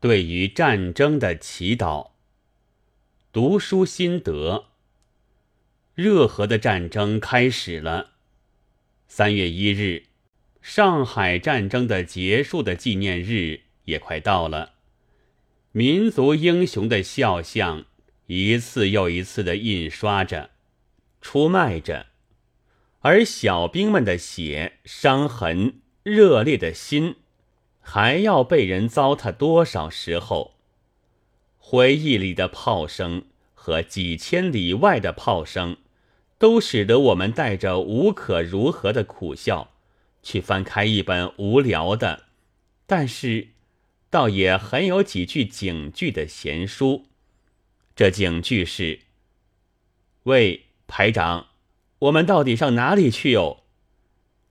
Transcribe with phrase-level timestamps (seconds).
[0.00, 2.12] 对于战争的祈祷。
[3.32, 4.68] 读书心得：
[5.94, 8.12] 热河的战争开始了。
[9.06, 10.04] 三月一日，
[10.62, 14.76] 上海战争的结束的纪念日也快到了。
[15.72, 17.84] 民族英雄的肖像
[18.26, 20.50] 一次又一次的印刷着、
[21.20, 22.06] 出卖着，
[23.00, 27.16] 而小兵们的血、伤痕、热烈的心。
[27.80, 30.54] 还要被人糟蹋多少时候？
[31.58, 35.76] 回忆里的炮声和几千里外的炮声，
[36.38, 39.72] 都使得我们带着无可如何的苦笑，
[40.22, 42.24] 去翻开一本无聊的，
[42.86, 43.48] 但是
[44.08, 47.06] 倒也很有几句警句的闲书。
[47.94, 49.00] 这警句是
[50.24, 51.48] ：“喂，排长，
[52.00, 53.64] 我们到底上哪里去哟？”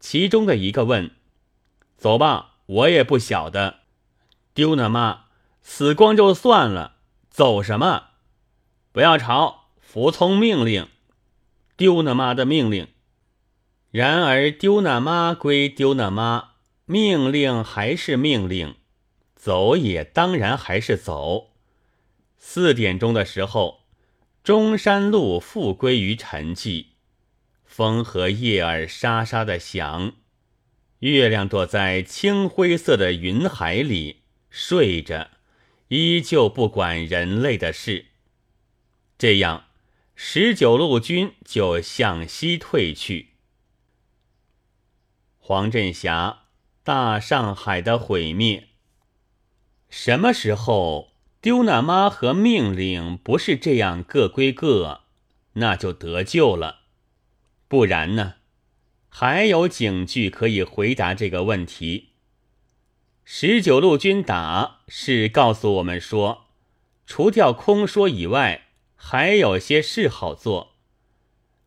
[0.00, 1.10] 其中的一个问
[1.96, 3.80] ：“走吧。”我也不晓得，
[4.54, 5.26] 丢那妈
[5.62, 6.96] 死光就算了，
[7.30, 8.10] 走什么？
[8.92, 10.88] 不要吵，服从命令，
[11.76, 12.88] 丢那妈的命令。
[13.90, 16.54] 然而丢那妈归丢那妈，
[16.86, 18.76] 命令还是命令，
[19.36, 21.50] 走也当然还是走。
[22.36, 23.82] 四点钟的时候，
[24.42, 26.86] 中山路复归于沉寂，
[27.64, 30.12] 风和叶儿沙沙的响。
[31.10, 35.28] 月亮躲在青灰色的云海里睡着，
[35.88, 38.06] 依旧不管人类的事。
[39.18, 39.66] 这样，
[40.14, 43.34] 十九路军就向西退去。
[45.38, 46.44] 黄振霞，
[46.82, 48.68] 大上海的毁灭。
[49.90, 55.02] 什么时候丢那妈和命令不是这样各归各，
[55.52, 56.80] 那就得救了。
[57.68, 58.36] 不然呢？
[59.16, 62.08] 还有警句可以回答这个问题。
[63.24, 66.46] 十九路军打是告诉我们说，
[67.06, 68.64] 除掉空说以外，
[68.96, 70.72] 还有些事好做。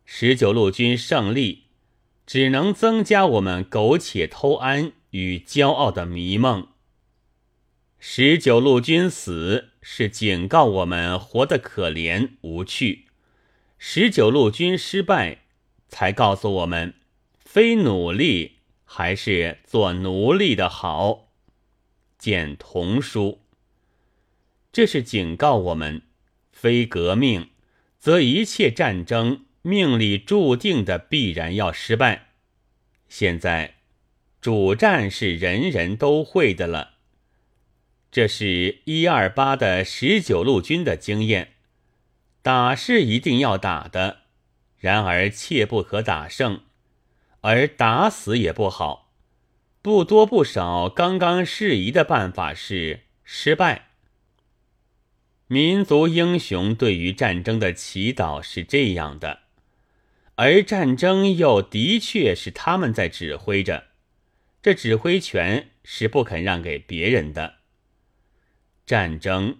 [0.04, 1.62] 十九路军胜利，
[2.26, 6.68] 只能增加我们苟且偷安与骄傲的迷梦。
[7.98, 13.06] 十九路军死是警告我们活得可怜无趣。
[13.78, 15.38] 十九路军失败，
[15.88, 16.92] 才告诉我们。
[17.50, 21.30] 非努力还是做奴隶的好。
[22.18, 23.40] 见童书，
[24.70, 26.02] 这是警告我们：
[26.52, 27.48] 非革命，
[27.98, 32.32] 则一切战争命里注定的必然要失败。
[33.08, 33.76] 现在，
[34.42, 36.96] 主战是人人都会的了。
[38.10, 41.54] 这是一二八的十九路军的经验。
[42.42, 44.24] 打是一定要打的，
[44.76, 46.60] 然而切不可打胜。
[47.40, 49.12] 而打死也不好，
[49.80, 53.88] 不多不少，刚刚适宜的办法是失败。
[55.46, 59.40] 民族英雄对于战争的祈祷是这样的，
[60.34, 63.86] 而战争又的确是他们在指挥着，
[64.60, 67.54] 这指挥权是不肯让给别人的。
[68.84, 69.58] 战争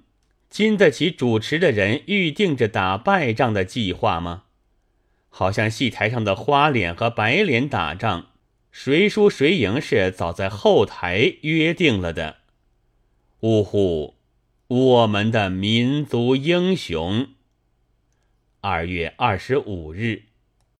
[0.50, 4.44] 经得起主持的人预定着打败仗的计划吗？
[5.38, 8.26] 好像戏台上的花脸和白脸打仗，
[8.72, 12.38] 谁输谁赢是早在后台约定了的。
[13.42, 14.16] 呜呼，
[14.66, 17.28] 我们的民族英雄！
[18.62, 20.24] 二月二十五日。